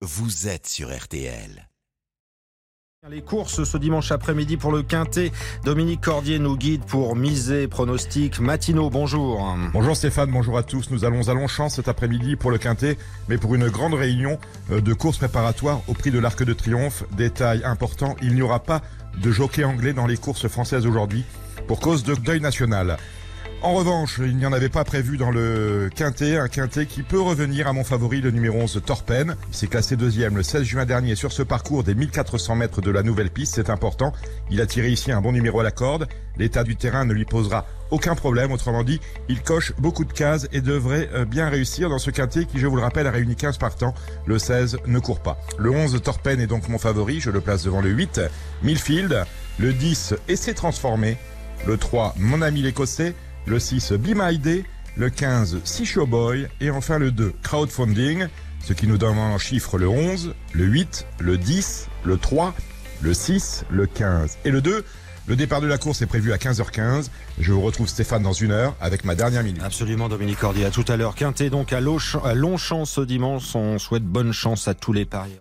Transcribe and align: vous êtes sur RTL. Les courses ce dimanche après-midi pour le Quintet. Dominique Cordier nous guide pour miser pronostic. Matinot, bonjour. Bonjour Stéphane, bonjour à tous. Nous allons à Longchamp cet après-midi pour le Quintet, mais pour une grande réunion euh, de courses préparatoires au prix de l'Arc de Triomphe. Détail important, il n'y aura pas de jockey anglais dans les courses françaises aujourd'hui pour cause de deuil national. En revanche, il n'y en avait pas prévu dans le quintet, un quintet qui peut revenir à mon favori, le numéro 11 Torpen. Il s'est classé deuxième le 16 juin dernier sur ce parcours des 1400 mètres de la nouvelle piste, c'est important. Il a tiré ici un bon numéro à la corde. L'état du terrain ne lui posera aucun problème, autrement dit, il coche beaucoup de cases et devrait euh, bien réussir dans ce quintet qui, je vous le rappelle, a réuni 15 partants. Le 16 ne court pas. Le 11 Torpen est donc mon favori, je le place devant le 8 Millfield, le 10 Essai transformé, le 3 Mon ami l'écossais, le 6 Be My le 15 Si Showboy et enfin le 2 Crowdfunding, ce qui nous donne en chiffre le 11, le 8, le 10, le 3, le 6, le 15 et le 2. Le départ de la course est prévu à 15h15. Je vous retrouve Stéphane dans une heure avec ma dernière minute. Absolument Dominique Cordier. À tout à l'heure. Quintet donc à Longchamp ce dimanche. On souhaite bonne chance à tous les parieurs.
vous 0.00 0.46
êtes 0.46 0.68
sur 0.68 0.96
RTL. 0.96 1.68
Les 3.08 3.22
courses 3.22 3.64
ce 3.64 3.78
dimanche 3.78 4.12
après-midi 4.12 4.56
pour 4.56 4.70
le 4.70 4.82
Quintet. 4.82 5.32
Dominique 5.64 6.02
Cordier 6.02 6.38
nous 6.38 6.56
guide 6.56 6.84
pour 6.84 7.16
miser 7.16 7.66
pronostic. 7.66 8.38
Matinot, 8.38 8.90
bonjour. 8.90 9.56
Bonjour 9.72 9.96
Stéphane, 9.96 10.30
bonjour 10.30 10.56
à 10.56 10.62
tous. 10.62 10.90
Nous 10.90 11.04
allons 11.04 11.28
à 11.28 11.34
Longchamp 11.34 11.68
cet 11.68 11.88
après-midi 11.88 12.36
pour 12.36 12.50
le 12.52 12.58
Quintet, 12.58 12.96
mais 13.28 13.38
pour 13.38 13.54
une 13.56 13.68
grande 13.68 13.94
réunion 13.94 14.38
euh, 14.70 14.80
de 14.80 14.92
courses 14.92 15.18
préparatoires 15.18 15.80
au 15.88 15.94
prix 15.94 16.10
de 16.10 16.18
l'Arc 16.18 16.44
de 16.44 16.52
Triomphe. 16.52 17.04
Détail 17.12 17.64
important, 17.64 18.14
il 18.22 18.34
n'y 18.34 18.42
aura 18.42 18.60
pas 18.60 18.82
de 19.20 19.32
jockey 19.32 19.64
anglais 19.64 19.94
dans 19.94 20.06
les 20.06 20.16
courses 20.16 20.46
françaises 20.46 20.86
aujourd'hui 20.86 21.24
pour 21.66 21.80
cause 21.80 22.04
de 22.04 22.14
deuil 22.14 22.40
national. 22.40 22.98
En 23.60 23.74
revanche, 23.74 24.20
il 24.22 24.36
n'y 24.36 24.46
en 24.46 24.52
avait 24.52 24.68
pas 24.68 24.84
prévu 24.84 25.16
dans 25.16 25.32
le 25.32 25.90
quintet, 25.92 26.36
un 26.36 26.46
quintet 26.46 26.86
qui 26.86 27.02
peut 27.02 27.20
revenir 27.20 27.66
à 27.66 27.72
mon 27.72 27.82
favori, 27.82 28.20
le 28.20 28.30
numéro 28.30 28.56
11 28.56 28.82
Torpen. 28.86 29.34
Il 29.48 29.54
s'est 29.54 29.66
classé 29.66 29.96
deuxième 29.96 30.36
le 30.36 30.44
16 30.44 30.62
juin 30.62 30.86
dernier 30.86 31.16
sur 31.16 31.32
ce 31.32 31.42
parcours 31.42 31.82
des 31.82 31.96
1400 31.96 32.54
mètres 32.54 32.80
de 32.80 32.92
la 32.92 33.02
nouvelle 33.02 33.30
piste, 33.30 33.56
c'est 33.56 33.68
important. 33.68 34.12
Il 34.48 34.60
a 34.60 34.66
tiré 34.66 34.90
ici 34.90 35.10
un 35.10 35.20
bon 35.20 35.32
numéro 35.32 35.58
à 35.58 35.64
la 35.64 35.72
corde. 35.72 36.06
L'état 36.36 36.62
du 36.62 36.76
terrain 36.76 37.04
ne 37.04 37.12
lui 37.12 37.24
posera 37.24 37.66
aucun 37.90 38.14
problème, 38.14 38.52
autrement 38.52 38.84
dit, 38.84 39.00
il 39.28 39.42
coche 39.42 39.72
beaucoup 39.76 40.04
de 40.04 40.12
cases 40.12 40.46
et 40.52 40.60
devrait 40.60 41.10
euh, 41.12 41.24
bien 41.24 41.48
réussir 41.48 41.90
dans 41.90 41.98
ce 41.98 42.12
quintet 42.12 42.44
qui, 42.44 42.60
je 42.60 42.66
vous 42.68 42.76
le 42.76 42.82
rappelle, 42.82 43.08
a 43.08 43.10
réuni 43.10 43.34
15 43.34 43.58
partants. 43.58 43.94
Le 44.24 44.38
16 44.38 44.78
ne 44.86 45.00
court 45.00 45.20
pas. 45.20 45.36
Le 45.58 45.70
11 45.70 46.00
Torpen 46.02 46.40
est 46.40 46.46
donc 46.46 46.68
mon 46.68 46.78
favori, 46.78 47.18
je 47.18 47.30
le 47.30 47.40
place 47.40 47.64
devant 47.64 47.80
le 47.80 47.90
8 47.90 48.20
Millfield, 48.62 49.24
le 49.58 49.72
10 49.72 50.14
Essai 50.28 50.54
transformé, 50.54 51.16
le 51.66 51.76
3 51.76 52.14
Mon 52.18 52.40
ami 52.40 52.62
l'écossais, 52.62 53.14
le 53.48 53.58
6 53.58 53.92
Be 53.92 54.14
My 54.14 54.64
le 54.96 55.10
15 55.10 55.60
Si 55.64 55.86
Showboy 55.86 56.48
et 56.60 56.70
enfin 56.70 56.98
le 56.98 57.10
2 57.10 57.32
Crowdfunding, 57.42 58.26
ce 58.64 58.72
qui 58.72 58.86
nous 58.86 58.98
donne 58.98 59.16
en 59.16 59.38
chiffre 59.38 59.78
le 59.78 59.88
11, 59.88 60.34
le 60.52 60.64
8, 60.64 61.06
le 61.20 61.38
10, 61.38 61.88
le 62.04 62.18
3, 62.18 62.54
le 63.00 63.14
6, 63.14 63.64
le 63.70 63.86
15 63.86 64.38
et 64.44 64.50
le 64.50 64.60
2. 64.60 64.84
Le 65.26 65.36
départ 65.36 65.60
de 65.60 65.66
la 65.66 65.78
course 65.78 66.02
est 66.02 66.06
prévu 66.06 66.32
à 66.32 66.36
15h15. 66.36 67.08
Je 67.38 67.52
vous 67.52 67.60
retrouve 67.60 67.86
Stéphane 67.86 68.22
dans 68.22 68.32
une 68.32 68.50
heure 68.50 68.74
avec 68.80 69.04
ma 69.04 69.14
dernière 69.14 69.42
minute. 69.42 69.62
Absolument 69.62 70.08
Dominique 70.08 70.38
Cordier. 70.38 70.64
À 70.64 70.70
tout 70.70 70.84
à 70.88 70.96
l'heure. 70.96 71.14
Quintet 71.14 71.50
donc 71.50 71.72
à 71.72 71.80
Longchamp 71.80 72.84
ce 72.84 73.00
dimanche. 73.02 73.54
On 73.54 73.78
souhaite 73.78 74.04
bonne 74.04 74.32
chance 74.32 74.68
à 74.68 74.74
tous 74.74 74.92
les 74.92 75.04
parieurs. 75.04 75.40